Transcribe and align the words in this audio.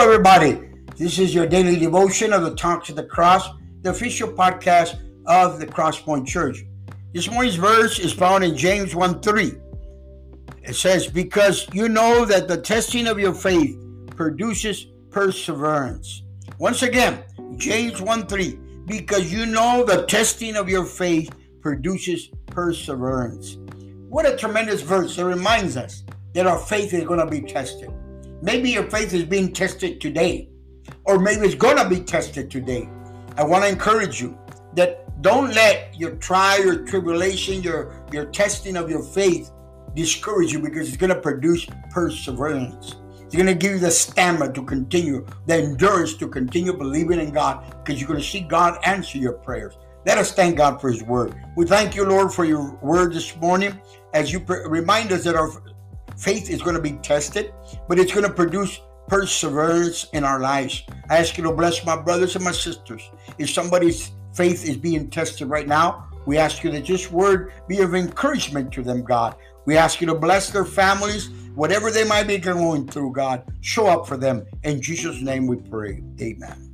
everybody. 0.00 0.58
This 0.96 1.18
is 1.18 1.34
your 1.34 1.46
daily 1.46 1.76
devotion 1.76 2.32
of 2.32 2.42
the 2.42 2.54
Talks 2.54 2.88
of 2.88 2.96
the 2.96 3.04
Cross, 3.04 3.50
the 3.82 3.90
official 3.90 4.28
podcast 4.28 4.98
of 5.26 5.60
the 5.60 5.66
Crosspoint 5.66 6.26
Church. 6.26 6.64
This 7.12 7.30
morning's 7.30 7.56
verse 7.56 7.98
is 7.98 8.10
found 8.10 8.42
in 8.42 8.56
James 8.56 8.94
1 8.94 9.20
3. 9.20 9.52
It 10.62 10.74
says, 10.74 11.06
Because 11.06 11.68
you 11.74 11.90
know 11.90 12.24
that 12.24 12.48
the 12.48 12.56
testing 12.56 13.08
of 13.08 13.18
your 13.18 13.34
faith 13.34 13.78
produces 14.16 14.86
perseverance. 15.10 16.22
Once 16.58 16.82
again, 16.82 17.22
James 17.56 18.00
1 18.00 18.26
3. 18.26 18.58
Because 18.86 19.30
you 19.30 19.44
know 19.44 19.84
the 19.84 20.06
testing 20.06 20.56
of 20.56 20.70
your 20.70 20.86
faith 20.86 21.30
produces 21.60 22.30
perseverance. 22.46 23.58
What 24.08 24.24
a 24.24 24.34
tremendous 24.34 24.80
verse. 24.80 25.18
It 25.18 25.24
reminds 25.24 25.76
us 25.76 26.04
that 26.32 26.46
our 26.46 26.58
faith 26.58 26.94
is 26.94 27.04
going 27.04 27.20
to 27.20 27.26
be 27.26 27.42
tested. 27.42 27.90
Maybe 28.42 28.70
your 28.70 28.84
faith 28.90 29.12
is 29.12 29.24
being 29.24 29.52
tested 29.52 30.00
today, 30.00 30.48
or 31.04 31.18
maybe 31.18 31.44
it's 31.46 31.54
going 31.54 31.76
to 31.76 31.88
be 31.88 32.00
tested 32.00 32.50
today. 32.50 32.88
I 33.36 33.44
want 33.44 33.64
to 33.64 33.68
encourage 33.70 34.20
you 34.20 34.38
that 34.74 35.20
don't 35.22 35.52
let 35.54 35.94
your 35.98 36.16
trial, 36.16 36.64
your 36.64 36.86
tribulation, 36.86 37.62
your, 37.62 37.92
your 38.12 38.26
testing 38.26 38.76
of 38.76 38.88
your 38.88 39.02
faith 39.02 39.50
discourage 39.94 40.52
you 40.52 40.60
because 40.60 40.88
it's 40.88 40.96
going 40.96 41.14
to 41.14 41.20
produce 41.20 41.66
perseverance. 41.90 42.96
It's 43.20 43.34
going 43.34 43.46
to 43.46 43.54
give 43.54 43.72
you 43.72 43.78
the 43.78 43.90
stamina 43.90 44.52
to 44.54 44.64
continue, 44.64 45.26
the 45.46 45.56
endurance 45.56 46.14
to 46.14 46.26
continue 46.26 46.72
believing 46.72 47.20
in 47.20 47.32
God 47.32 47.62
because 47.84 48.00
you're 48.00 48.08
going 48.08 48.20
to 48.20 48.26
see 48.26 48.40
God 48.40 48.78
answer 48.84 49.18
your 49.18 49.34
prayers. 49.34 49.76
Let 50.06 50.16
us 50.16 50.32
thank 50.32 50.56
God 50.56 50.80
for 50.80 50.90
His 50.90 51.02
word. 51.02 51.34
We 51.56 51.66
thank 51.66 51.94
you, 51.94 52.04
Lord, 52.04 52.32
for 52.32 52.46
your 52.46 52.74
word 52.76 53.12
this 53.12 53.36
morning 53.36 53.78
as 54.14 54.32
you 54.32 54.40
remind 54.40 55.12
us 55.12 55.24
that 55.24 55.36
our 55.36 55.50
faith 56.20 56.50
is 56.50 56.62
going 56.62 56.76
to 56.76 56.82
be 56.82 56.92
tested, 56.98 57.52
but 57.88 57.98
it's 57.98 58.12
going 58.12 58.26
to 58.26 58.32
produce 58.32 58.78
perseverance 59.08 60.06
in 60.12 60.22
our 60.22 60.38
lives. 60.38 60.84
I 61.08 61.18
ask 61.18 61.36
you 61.36 61.44
to 61.44 61.52
bless 61.52 61.84
my 61.84 62.00
brothers 62.00 62.36
and 62.36 62.44
my 62.44 62.52
sisters. 62.52 63.10
If 63.38 63.50
somebody's 63.50 64.12
faith 64.34 64.64
is 64.64 64.76
being 64.76 65.10
tested 65.10 65.48
right 65.48 65.66
now, 65.66 66.08
we 66.26 66.36
ask 66.38 66.62
you 66.62 66.70
that 66.72 66.86
this 66.86 67.10
word 67.10 67.52
be 67.66 67.80
of 67.80 67.94
encouragement 67.94 68.70
to 68.72 68.82
them, 68.82 69.02
God. 69.02 69.34
We 69.64 69.76
ask 69.76 70.00
you 70.00 70.06
to 70.08 70.14
bless 70.14 70.50
their 70.50 70.64
families, 70.64 71.30
whatever 71.54 71.90
they 71.90 72.04
might 72.04 72.28
be 72.28 72.38
going 72.38 72.86
through, 72.86 73.12
God. 73.12 73.42
Show 73.62 73.86
up 73.86 74.06
for 74.06 74.16
them. 74.16 74.46
In 74.62 74.80
Jesus' 74.80 75.20
name 75.22 75.46
we 75.46 75.56
pray. 75.56 76.02
Amen. 76.20 76.69